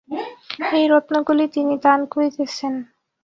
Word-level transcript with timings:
এই 0.71 0.85
রত্নগুলিই 0.87 1.49
তিনি 1.55 1.73
দান 1.83 1.99
করিতেছেন। 2.05 2.73